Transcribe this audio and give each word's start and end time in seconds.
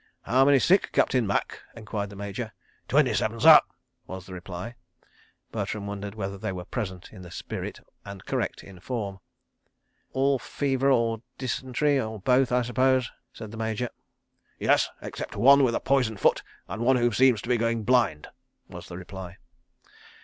"How 0.23 0.45
many 0.45 0.57
sick, 0.57 0.91
Captain 0.93 1.27
Macke?" 1.27 1.59
enquired 1.75 2.09
the 2.09 2.15
Major. 2.15 2.53
"Twenty 2.87 3.13
seven, 3.13 3.39
sir," 3.39 3.59
was 4.07 4.25
the 4.25 4.33
reply. 4.33 4.73
Bertram 5.51 5.85
wondered 5.85 6.15
whether 6.15 6.39
they 6.39 6.51
were 6.51 6.65
"present" 6.65 7.13
in 7.13 7.21
the 7.21 7.29
spirit 7.29 7.81
and 8.03 8.25
"correct" 8.25 8.63
in 8.63 8.79
form. 8.79 9.19
"All 10.11 10.39
fever 10.39 10.89
or 10.89 11.21
dysentery—or 11.37 12.19
both, 12.21 12.51
I 12.51 12.63
suppose?" 12.63 13.11
said 13.31 13.51
the 13.51 13.57
Major. 13.57 13.89
"Yes—except 14.57 15.35
one 15.35 15.63
with 15.63 15.75
a 15.75 15.79
poisoned 15.79 16.19
foot 16.19 16.41
and 16.67 16.81
one 16.81 16.95
who 16.95 17.11
seems 17.11 17.39
to 17.43 17.49
be 17.49 17.57
going 17.57 17.83
blind," 17.83 18.27
was 18.67 18.87
the 18.87 18.97
reply. 18.97 19.37